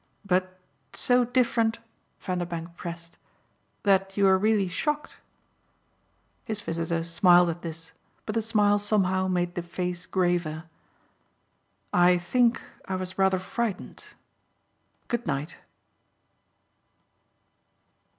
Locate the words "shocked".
4.67-5.17